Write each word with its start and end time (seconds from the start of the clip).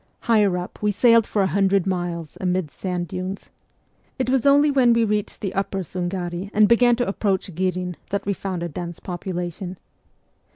Higher 0.21 0.57
up 0.57 0.81
we 0.81 0.91
sailed 0.91 1.27
for 1.27 1.43
a 1.43 1.53
hundred 1.53 1.85
miles 1.85 2.35
amidst 2.41 2.79
sand 2.79 3.07
dunes. 3.07 3.51
It 4.17 4.31
was 4.31 4.47
only 4.47 4.71
when 4.71 4.93
we 4.93 5.05
reached 5.05 5.41
the 5.41 5.53
upper 5.53 5.83
Sungari 5.83 6.49
and 6.55 6.67
began 6.67 6.95
to 6.95 7.07
approach 7.07 7.53
Ghirin 7.53 7.95
that 8.09 8.25
we 8.25 8.33
found 8.33 8.63
a 8.63 8.67
dense 8.67 8.99
population. 8.99 9.77